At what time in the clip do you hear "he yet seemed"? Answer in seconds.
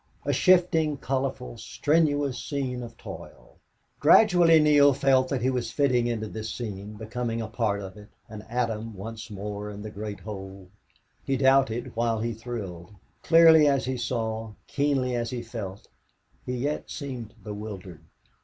16.47-17.35